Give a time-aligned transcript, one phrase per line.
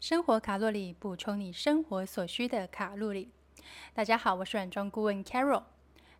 [0.00, 3.28] 生活卡路里，补充你生活所需的卡路里。
[3.92, 5.64] 大家好，我是软装顾问 Carol。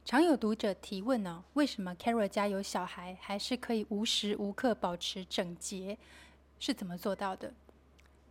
[0.05, 5.97] 常有读者提问呢，为什么 Carol 家有小孩，还是可以无时无刻保持整洁？
[6.59, 7.55] 是怎么做到的？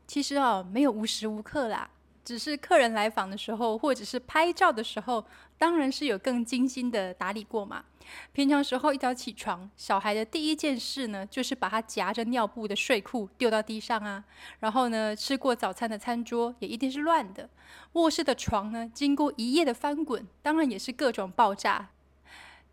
[0.06, 1.90] 其实哦，没有无时无刻啦。
[2.26, 5.26] 只是客人来访的时候，或者是拍照的时候，
[5.58, 7.84] 当然是有更精心的打理过嘛。
[8.32, 14.24] 平常时候一早起床，小孩的第一件事呢，就是把他夹着尿布的睡裤丢到地上啊。
[14.60, 17.50] 然后呢，吃过早餐的餐桌也一定是乱的。
[17.94, 21.90] 卧室的床呢，经过一夜的翻滚，当然也是各种爆炸。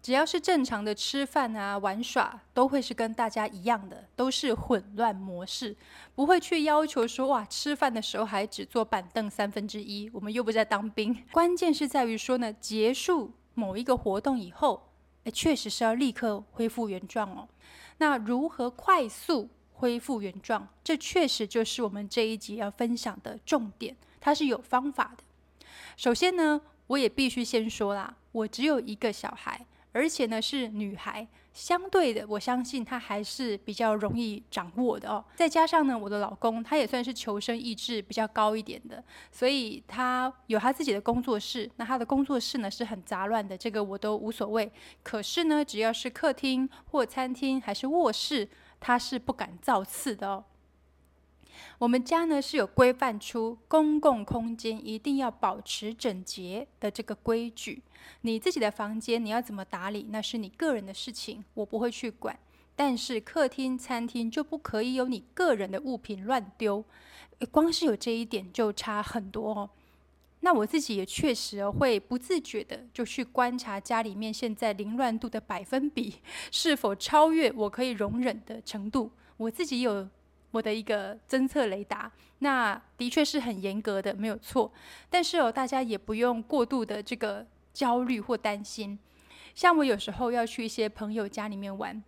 [0.04, 5.74] 只要是正常的吃饭啊、玩耍，都会是跟大家一样的，都是混乱模式，
[6.14, 11.24] 不会去要求说哇，吃饭的时候还只坐板凳三分之一，我们又不在当兵。
[11.32, 14.90] 关键是在于说呢，结束某一个活动以后，
[15.24, 17.48] 哎，确实是要立刻恢复原状哦。
[17.96, 20.68] 那如何快速恢复原状？
[20.84, 25.24] 这确实就是我们这一集要分享的重点，它是有方法的。
[25.96, 29.64] 首先呢，我也必须先说啦，我只有一个小孩。
[29.94, 35.24] 而且呢，是女孩，相对的，我相信她还是比较容易掌握的哦。
[35.36, 41.70] 再加上呢，我的老公他也算是求生意志比较高一点的，所以他有他自己的工作室。
[41.76, 44.68] 那他的工作室呢是很杂乱的，这个我都无所谓。
[45.04, 48.48] 可是呢，只要是客厅或餐厅还是卧室，
[48.80, 50.44] 他是不敢造次的哦。
[51.78, 57.82] 我们家呢是有规范出公共空间一定要保持整洁的这个规矩。
[58.20, 62.38] 你自己的房间你要怎么打理，那是你个人的事情，我不会去管。
[62.76, 66.84] 但是客厅、餐厅就不可以有你个人的物品乱丢。
[67.50, 69.70] 光是有这一点就差很多哦。
[70.40, 76.16] 那我自己也确实会不自觉的就去观察家里面现在凌乱度的百分比
[76.52, 79.10] 是否超越我可以容忍的程度。
[79.36, 80.08] 我自己有。
[80.54, 84.72] 我的一个侦测雷达，那的确是很严格的，没有错。
[85.10, 88.96] 但是哦，大家也不用过度的这个焦虑或担心。
[89.52, 92.00] 像我有时候要去一些朋友家里面玩，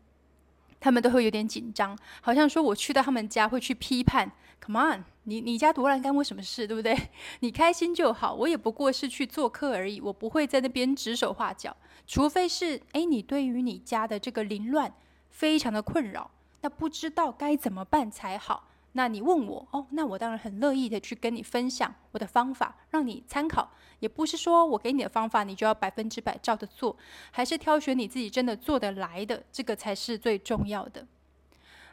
[0.79, 4.31] 他们都会有点紧张，好像说我去到他们家会去批判。
[4.61, 6.97] Come on，你你家多乱干我什么事，对不对？
[7.41, 11.77] 你开心就好，我也不过是去做客而已，我不会在那边指手画脚。
[12.07, 14.95] 除非是哎，你对于你家的这个凌乱
[15.31, 16.31] 非常的困扰。
[16.67, 18.65] 那不知道该怎么办才好？
[18.95, 23.71] 那你问我哦，那我当然很乐意的去跟你分享我的方法，让你参考。
[24.01, 26.97] 也不是说我给你的方法，你就要百分之百照着做，
[27.31, 31.07] 还是挑选你自己真的做得来的，这个才是最重要的。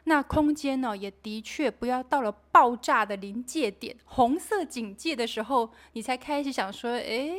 [0.06, 7.30] 那空间呢，也的确不要到了爆炸的临界点、红色警戒的时候，你才开始想说，哎，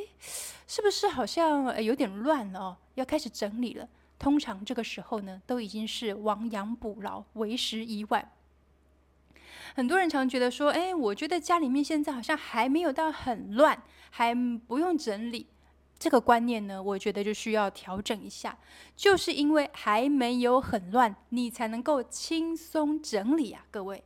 [0.66, 2.78] 是不是好像有点乱了哦？
[2.94, 3.90] 要开始整理了。
[4.18, 8.32] 通常这个时候呢，都已经是亡羊补牢，为时已晚。
[9.76, 14.34] 很多人常觉得说：“哎，我觉得家里面现在好像还没有到很乱，还
[14.68, 15.48] 不用整理。”
[16.00, 18.58] 这个观念呢，我觉得就需要调整一下。
[18.96, 24.04] 就是因为还没有很乱，你才能够轻松整理啊，各位。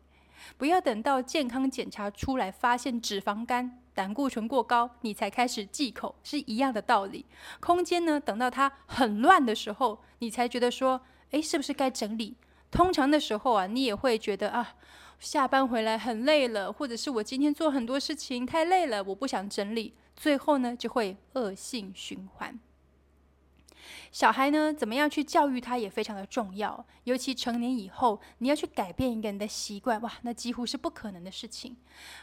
[0.58, 3.80] 不要等到健康检查出来，发现脂肪肝。
[4.00, 7.26] 胆固醇过高，你才开始忌口，是一样的道理。
[7.60, 11.02] 空间呢，等到它很乱的时候，你才觉得说，
[11.32, 12.38] 哎，是不是该整理？
[12.72, 14.76] 通常的时候啊，你也会觉得啊，
[15.20, 22.58] 下班回来很累了，或者是我今天做很多事情太累了，我不想整理，最后呢，就会恶性循环。
[24.12, 26.86] 小孩呢，怎么样去教育他也非常的重要。
[27.04, 31.78] 尤其成年以后，你要去改变一个人的习惯，哇，那几乎是不可能的事情。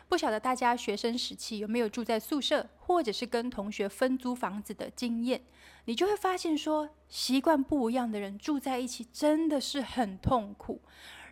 [0.08, 5.42] 不晓得大家学生时期有没有住在宿舍，或者是跟同学分租房子的经验？
[5.86, 10.82] 你就会发现说，习惯不一样的人住在一起真的是很痛苦。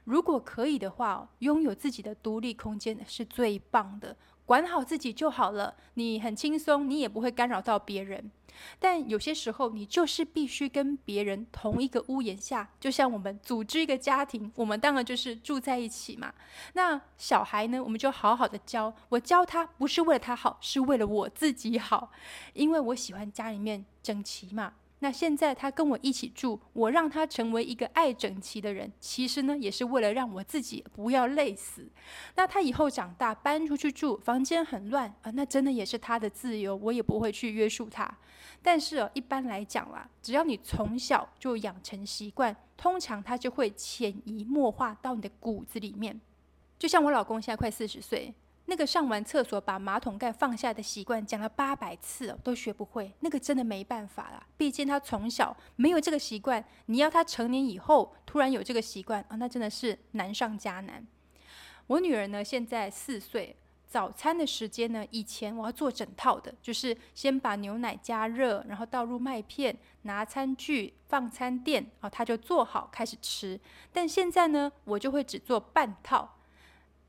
[0.05, 4.16] 如果可以的话，拥有自己的独立空间是最棒的。
[4.47, 8.31] 管好自己就好了，你很轻松，你也不会干扰到别人。
[8.78, 16.33] 但有些时候，你就是必须跟别人同一个屋檐下，就像我们组织一个家庭，我们当然就是住在一起嘛。
[16.75, 22.13] 那小孩呢，我们就好好的教，我教他不是为了他好，是为了我自己好，
[22.53, 24.74] 因为我喜欢家里面整齐嘛。
[25.04, 31.86] 那现在他跟我一起住，我让他成为一个爱整齐的人，其实呢也是为了让我自己不要累死。
[32.36, 38.10] 那他以后长大搬出去住，房间很乱啊，那真的也是他的自由，我也不会去约束他。
[38.62, 46.18] 但是哦，一般来讲啦，只要你从小就养成习惯，通常他就会潜移默化到你的骨子里面。
[46.78, 48.33] 就像我老公现在快四十岁。
[48.66, 53.13] 那个上完厕所把马桶盖放下的习惯讲了八百次哦，都学不会。
[53.21, 56.65] 那个真的没办法啦，毕竟他从小没有这个习惯。
[56.87, 61.07] 你要他成年以后突然有这个习惯啊，那真的是难上加难。
[61.89, 63.55] 我女儿呢，现在四岁，
[63.87, 73.60] 早餐的时间呢，以前我要做整套的，就是先把牛奶加热，然后倒入麦片，拿餐具放餐垫，啊，他就做好开始吃。
[73.93, 76.39] 但现在呢，我就会只做半套，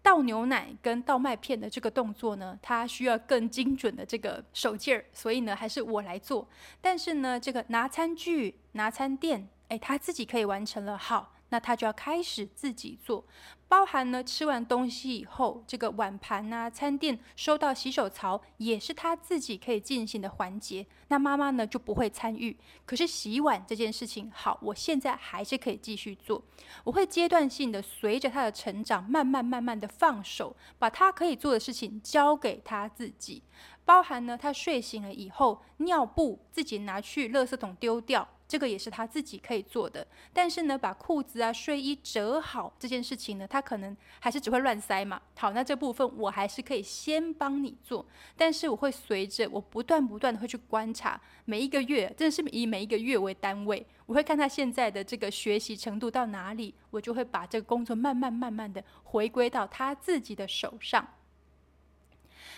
[0.05, 6.47] 倒牛奶跟倒麦片的这个动作呢，它需要更精准的这个手劲儿，所以呢，还是我来做。
[6.79, 11.34] 但是呢，这个拿餐具、拿餐垫，哎，他自己可以完成了，好。
[11.49, 13.23] 那他就要开始自己做，
[13.67, 20.85] 包含呢吃完东西以后，这个碗盘啊、餐垫收到洗手槽，也是他自己可以进行的环节。
[21.09, 22.57] 那妈妈呢就不会参与。
[22.85, 26.43] 可是洗碗这件事情，好，我现在还是可以继续做。
[26.83, 33.43] 我会阶段性的随着他的成长，慢慢慢慢的放手，把他可以做的事情交给他自己。
[33.85, 38.27] 包含呢，他睡醒了以后，尿布自己拿去垃圾桶丢掉。
[38.47, 45.19] 这个也是他自己可以做的，但是呢，把裤子啊、睡衣折好这件事情呢，他可能还是只会乱塞嘛。
[45.35, 48.05] 好，那这部分我还是可以先帮你做，
[48.37, 61.15] 但是我会随着我不断不断的会去观察，每一个月，真的是以每一个月为单位，我会看他现在的这个学习程度到哪里，我就会把这个工作慢慢慢慢的回归到他自己的手上。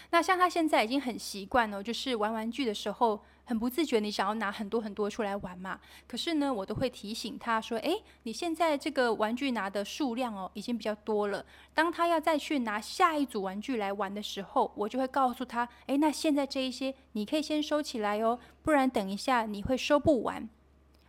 [0.09, 3.23] 那像他现在已经很习惯了，就是玩玩具的时候。
[3.47, 5.79] 很不自觉，你想要拿很多很多出来玩嘛？
[6.05, 11.45] 可是呢，我都会提醒他说：“诶，你现在这个玩具拿的数量哦，已经比较多了。
[11.73, 20.49] 当他要再去拿下一组玩具来玩的时候，我就会告诉他：诶，那现在这一些你可以先收起来哦，不然等一下你会收不完。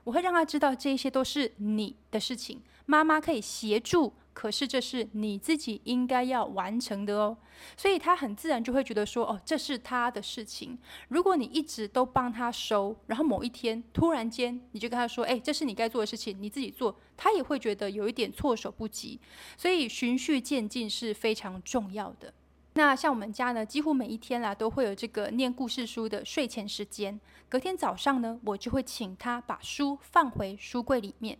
[0.04, 7.36] 我会让他知道这一些都是你的事情，妈妈可以协助。”可是这是你自己应该要完成的哦，
[7.76, 10.78] 所以他很自然就会觉得说，哦，这是他的事情。
[11.08, 19.18] 如果你一直都帮他收，然后某一天突然间你就跟他说，哎，这是你该做的事情，你自己做，他也会觉得有一点措手不及。
[19.56, 22.32] 所以循序渐进是非常重要的。
[22.74, 27.20] 那像我们家呢，几乎每一天啦都会有这个念故事书的睡前时间。
[27.48, 31.36] 隔天早上呢，我就会请他把书放回书柜里面。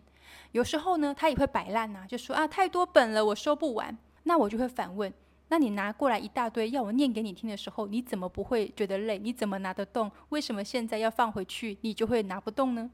[0.52, 3.96] 有时候呢，他也会摆烂呐，就说啊，太多本了，我收不完。
[4.24, 5.12] 那我就会反问：
[5.48, 9.18] 那你拿过来一大堆要我念给你听的时候，你怎么不会觉得累？
[9.18, 10.10] 你怎么拿得动？
[10.30, 12.90] 为什么现在要放回去，你就会拿不动呢？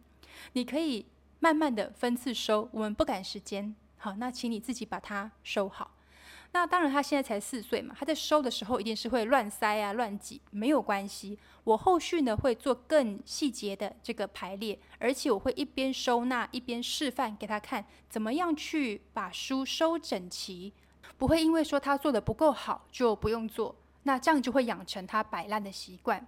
[0.52, 1.06] 你可以
[1.40, 3.74] 慢慢的分次收，我们不赶时间。
[3.96, 5.93] 好，那请你自己把它收好。
[6.54, 11.36] 那当然，他现在才四岁嘛，他在收的时候一定是会乱塞啊、乱挤，没有关系。
[11.64, 20.72] 我后续呢会做更细节的这个排列，而且我会一边收纳一边示范给他看，怎么样去把书收整齐，
[21.18, 23.74] 不会因为说他做的不够好就不用做，
[24.04, 26.24] 那这样就会养成他摆烂的习惯。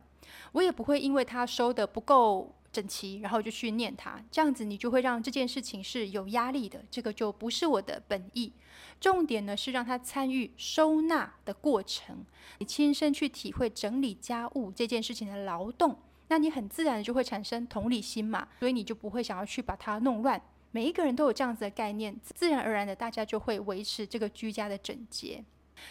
[0.51, 2.53] 我也不会因为他收的不够。
[2.77, 6.85] 整齐，然后就去念它，这样子你就会让这件事情是有压力的。
[6.91, 8.53] 这个就不是我的本意。
[9.01, 12.25] 重点呢是让他参与收纳的过程，
[12.59, 20.41] 你亲身去体会整理家务这件事情的劳动，那你很自然就会产生同理心嘛，所以你就不会想要去把它弄乱。
[20.71, 25.43] 每一个人都有这样子的概念，自然而然的大家就会维持这个居家的整洁。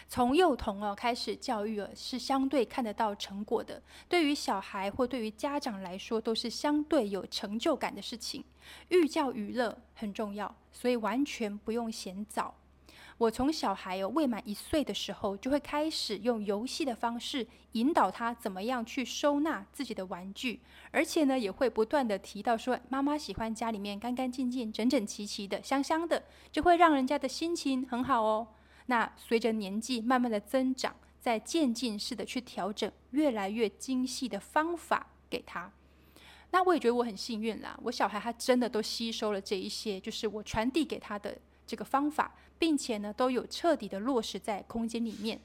[0.08, 3.82] 从幼童哦开始教育哦，是相对看得到成果的。
[4.08, 8.44] 对于小孩或对于家长来说，都是相对有成就感的事情。
[8.88, 12.54] 寓教于乐很重要，所以完全不用嫌早。
[13.18, 20.60] 我从小孩哦未满一岁的时候，就会开始用游戏的方式引导他怎么样去收纳自己的玩具，
[20.90, 28.48] 而且呢也会不断的提到说，妈妈喜欢家里面干干净净、整整齐齐的、香香的，就会让人家的心情很好哦。
[28.86, 35.70] 那随着年纪慢慢的增长，在渐进式的去调整越来越精细的方法给他。
[36.52, 45.40] 那我也觉得我很幸运啦，我小孩他真的都吸收了这一些，就是我传递给他的这个方法，并且呢都有彻底的落实在空间里面。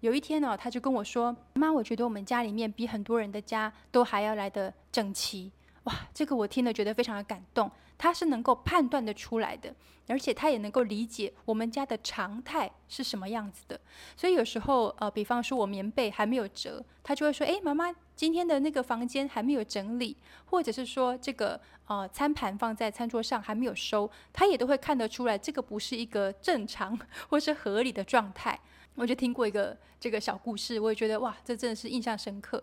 [0.00, 5.50] 有一天呢，他就跟我说：“妈，我觉得我们家里面比很多人的家都还要来的整齐。”
[5.84, 7.70] 哇，这个我听了觉得非常的感动。
[7.96, 9.72] 他是能够判断的出来的，
[10.08, 13.80] 而且他也能够理解我们家的常态是什么样子的。
[14.16, 26.98] 所以有时候，呃，比方说我棉被还没有折，他就会说：“诶，妈妈，今天的那个房间还没有整理，或者是说这个呃餐盘放在餐桌上还没有收，他也都会看得出来，这个不是一个正常
[27.28, 28.58] 或是合理的状态。”
[28.96, 32.62] 我就听过一个这个小故事，我也觉得哇，这真的是印象深刻。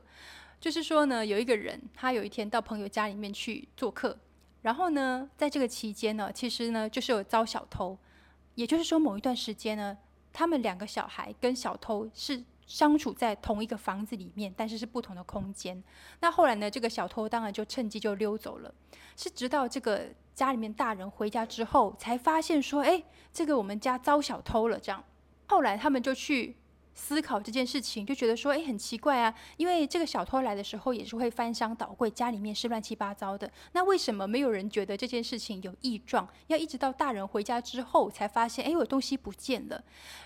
[0.61, 4.17] 就是说呢，有一个人，他有一天到朋友家里面去做客。
[4.61, 7.97] 然后呢，在这个期间呢，其实呢就是有遭小偷，
[8.53, 9.97] 也就是说某一段时间呢，
[10.31, 15.83] 他们两个小孩跟小偷是相处在同一个房子里面，但是是不同的空间。
[16.19, 18.71] 那后来呢，这个小偷当然就趁机就溜走了，
[19.17, 23.01] 是直到这个家里面大人回家之后，才发现说，哎，
[23.33, 24.79] 这个我们家遭小偷了。
[24.79, 25.03] 这样，
[25.47, 26.55] 后来他们就去
[26.93, 36.27] 思考这件事情，就觉得说，哎，很奇怪啊，因为这个小偷来的时候也是会翻箱倒柜，家里面是乱七八糟的，那为什么没有人觉得这件事情有异状？
[36.47, 39.83] 要一直到大人回家之后才发现，哎，我东西不见了。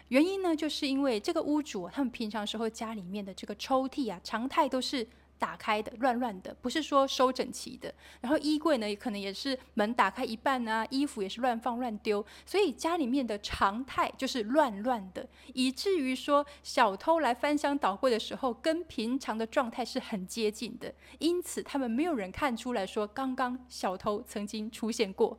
[0.10, 5.08] 原因呢，就是因为这个屋主他们平常时候家里面的这个抽屉啊，常态都是。
[5.38, 7.94] 打开的乱乱的，不是说收整齐的。
[8.22, 12.26] 然后衣柜呢，也可能也是门打开一半啊，衣服也是乱放乱丢。
[12.46, 20.94] 所以家里面的常态就是乱乱的，以至于说小偷来翻箱倒柜的时候，跟平常的状态是很接近的。
[21.20, 25.38] 因此，他们没有人看出来说刚刚小偷曾经出现过。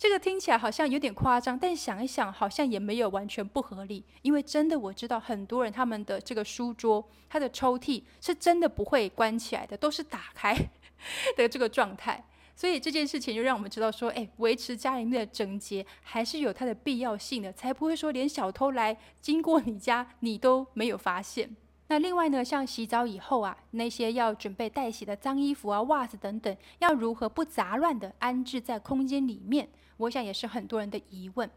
[0.00, 4.02] 这个听起来好像有点夸张，但想一想，好像也没有完全不合理。
[4.22, 10.56] 因为真的我知道很多人他们的这个书桌，它的抽屉是真的不会关起来的，都是打开
[11.36, 12.24] 的这个状态。
[12.56, 21.54] 所以这件事情就让我们知道说，哎，维持家里面的整洁还是有它的必要性的，才不会说连小偷来经过你家你都没有发现。
[21.90, 29.68] 那另外呢，像洗澡以后啊，那些要准备待洗的脏衣服啊、袜子等等，要如何不杂乱的安置在空间里面？
[29.96, 31.50] 我想也是很多人的疑问。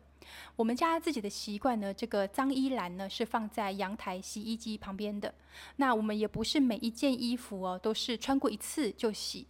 [0.55, 5.31] 我们家自己的习惯呢，这个脏衣篮呢是放在阳台洗衣机旁边的。
[5.75, 9.45] 那我们也不是每一件衣服哦都是穿过一次就洗。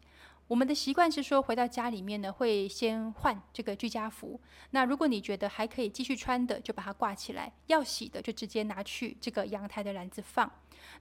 [0.54, 4.40] 我们的习惯是说，回到家里面呢会先换这个居家服。
[4.70, 10.52] 那如果你觉得还可以继续穿的，就把它挂起来；要洗的就直接拿去这个阳台的篮子放。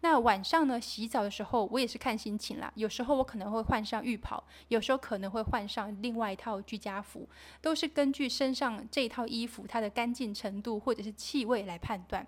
[0.00, 0.80] 那晚上呢？
[0.80, 2.72] 洗澡的时候，我也是看心情啦。
[2.76, 7.28] 有时候我可能会换上浴袍，有时候可能会换上另外一套居家服，
[7.60, 12.26] 都是根据身上这套衣服它的干净程度或者是气味来判断。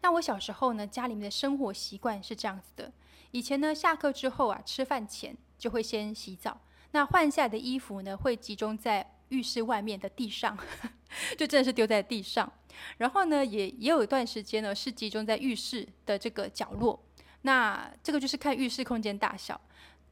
[0.00, 2.90] 那我小时候呢，家里面的生活习惯是这样子的：
[3.32, 10.58] 以前呢，下课之后啊，吃饭前就会先洗澡，那换下的衣服呢，会集中在浴室外面的地上，
[11.38, 12.52] 就真的是丢在地上。
[12.96, 17.00] 然后呢，也也有一段时间呢，是集中在浴室的这个角落。
[17.42, 19.60] 那这个就是看浴室空间大小。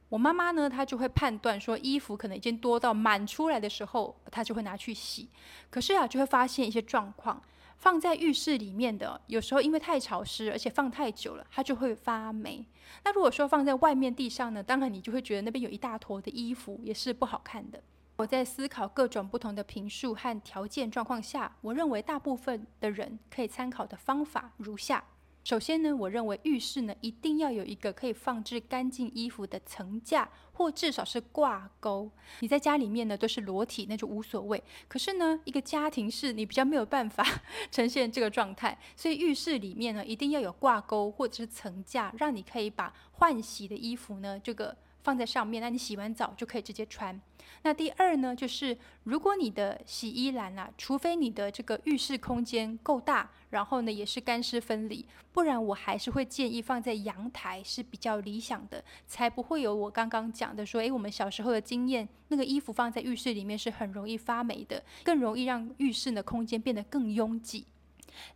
[0.08, 5.28] 我妈妈呢，她就会判断说，衣服可能已经多到满出来的时候，她就会拿去洗。
[5.68, 7.42] 可是啊，就会发现一些状况，
[7.80, 12.62] 放在浴室里面的，有时候因为太潮湿，而且放太久了，它就会发霉。
[13.04, 17.82] 那如果说放在外面地上呢，当然你就会觉得那边有一大坨的衣服，也是不好看的。
[18.16, 25.02] 我在思考各种不同的评述和条件状况下，我认为大部分的人可以参考的方法如下：
[25.50, 32.08] 首先呢，我认为浴室呢一定要有一个可以放置干净衣服的层架，或至少是挂钩。
[32.38, 34.62] 你在家里面呢都是裸体，那就无所谓。
[34.86, 37.26] 可是呢，一个家庭式你比较没有办法
[37.72, 44.76] 呈现这个状态，所以浴室里面呢一定要有挂钩或者是层架，让你可以把换洗的衣服呢这个。
[45.02, 47.20] 放在上面，那你洗完澡就可以直接穿。
[47.62, 67.66] 那第二呢，就是如果你的洗衣篮啊，除非你的这个浴室空间够大，然后呢也是干湿分离，不然我还是会建议放在阳台是比较理想的，才不会有我刚刚讲的说，诶，我们小时候的经验，那个衣服放在浴室里面是很容易发霉的，更容易让浴室的空间变得更拥挤。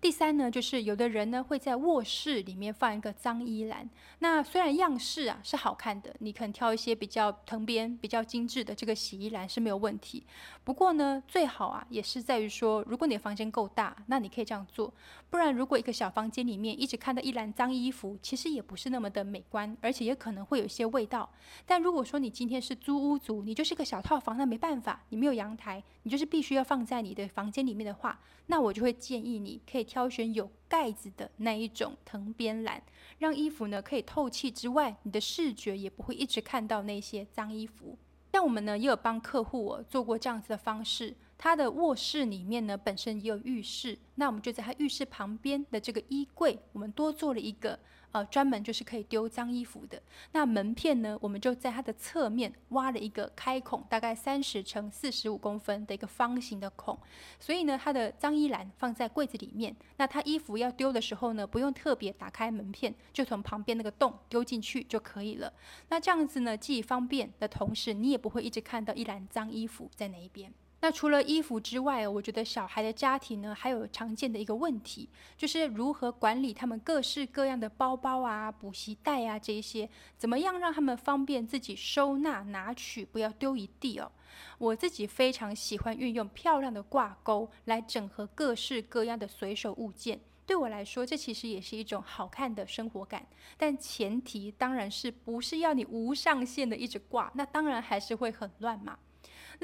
[0.01, 3.89] 第三呢，就是有的人呢会在卧室里面放一个脏衣篮。
[4.21, 10.25] 那虽然样式啊是好看的，你可能挑一些比较藤边、比较精致的这个洗衣篮是没有问题。
[10.63, 14.93] 不过呢，最好啊也是在于说，如果你的房间够大，那你可以这样做。
[15.31, 21.29] 不然，如果一个小房间里面一直看到一篮脏衣服，其实也不是那么的美观，而且也可能会有一些味道。
[21.67, 29.61] 但如果说你今天是租屋族，你就是个小套房，那没办法，你没有阳台，你就是必须要放在你的房间里面的话，那我就会建议你。
[29.71, 32.83] 可以挑选有盖子的那一种藤边篮，
[33.19, 37.99] 让衣服呢可以透气之外，你的视觉也不会一直看到那些脏衣服。
[38.31, 47.79] 但我们呢也有帮客户哦做过这样子的方式，他的卧室里面呢本身也有浴室，那我们就在他浴室旁边的这个衣柜，我们多做了一个。
[48.15, 50.01] 呃，专门就是可以丢脏衣服的。
[50.31, 56.97] 那门片呢，我们就在它的侧面挖了一个开孔，大概三十乘四十五公分的一个方形的孔。
[57.41, 59.75] 所以呢，它的脏衣篮放在柜子里面。
[59.97, 65.53] 那他衣服要丢的时候呢，不用特别打开门片，就从旁边那个洞丢进去就可以了。
[65.89, 70.55] 那这样子呢，既方便的同时，你也不会一直看到一篮脏衣服在那一边。
[70.85, 79.89] 那除了衣服之外，我觉得小孩的家庭呢，还有常见的一个问题，就是如何管理他们各式各样的包包啊、补习袋啊这一些，
[80.19, 84.13] 怎么样让他们方便自己收纳拿取，不要丢一地哦。
[84.59, 93.27] 我自己非常喜欢运用漂亮的挂钩来整合各式各样的随手物件，对我来说，这其实也是一种好看的生活感。
[93.57, 98.99] 但前提当然是不是要你无上限的一直挂，那当然还是会很乱嘛。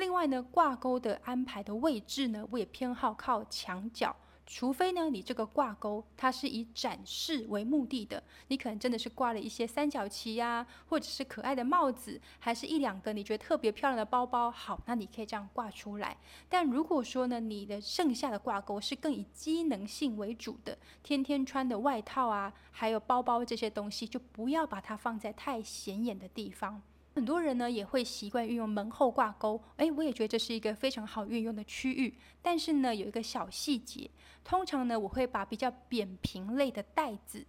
[0.00, 4.16] 另外呢，挂钩的安排的位置呢，我也偏好靠墙角，
[4.46, 16.16] 除非呢，你这个挂钩它是以展示为目的的，你可能真的是挂了一些三角旗呀，或者是可爱的帽子，还是一两个你觉得特别漂亮的包包，好，那你可以这样挂出来。
[16.48, 26.80] 但如果说呢，你的剩下的挂钩是更以机能性为主的，天天穿的外套啊，还有包包这些东西，就不要把它放在太显眼的地方。
[27.12, 32.16] 很多人呢也会习惯运用门后挂钩，诶，我也觉得这是一个非常好运用的区域。
[32.40, 34.08] 但是呢，有一个小细节，
[34.44, 37.44] 通常呢我会把比较扁平类的袋子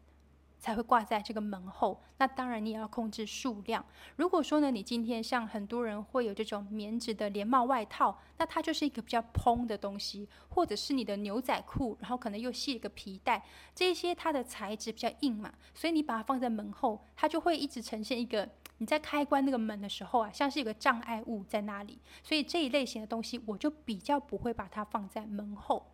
[0.60, 2.01] 才会挂在这个门后。
[2.18, 3.86] 那当然你也要控制数量。
[4.15, 18.50] 如果说呢你今天像很多人会有这种棉质的连帽外套，那它就是一个比较蓬的东西，或者是你的牛仔裤，然后可能又系一个皮带，这些它的材质比较硬嘛，所以你把它放在门后，它就会一直呈现一个。
[18.81, 25.85] 你在开关那个门的时候啊，像是有个障碍物在那里，所以这一类型的东西我就比较不会把它放在门后。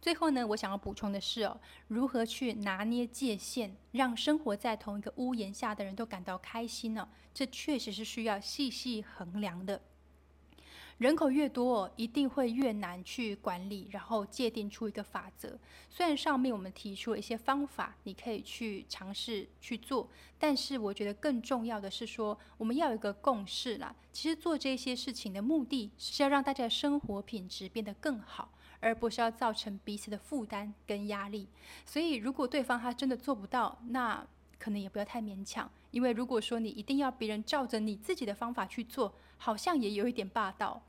[0.00, 7.08] 最后呢，我想要补充的是哦，如何去拿捏界限，让生活在同一个屋檐下的人都感到开心呢？
[7.34, 9.82] 这确实是需要细细衡量的。
[11.02, 15.58] 人口越多，一定会越难去管理，然后界定出一个法则。
[15.90, 23.92] 虽然上面我们提出了一些方法，你可以去尝试去做，但是我觉得更重要的是说，我们要有一个共识啦。
[24.12, 31.48] 其实做这些事情的目的是要让大家的生活品质变得更好，而不是要造成彼此的负担跟压力。
[31.84, 34.24] 所以，如果对方他真的做不到，那
[34.56, 35.68] 可能也不要太勉强。
[35.90, 40.80] 因为如果说你一定要别人照着你自己的方法去做，好像也有一点霸道。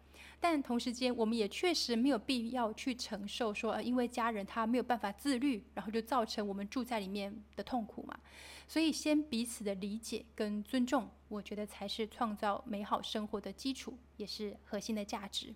[0.43, 8.19] 但同时间，我们也确实没有必要去承受说，呃，因为家人他没有办法自律，然后就造成我们住在里面的痛苦嘛。
[8.67, 15.55] 所以，先彼此的理解跟尊重，我觉得才是创造美好生活的基础，也是核心的价值。